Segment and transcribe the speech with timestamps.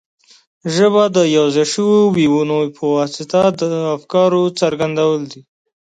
[0.75, 3.61] ژبه د یو ځای شویو وییونو په واسطه د
[3.95, 5.41] افکارو څرګندول دي.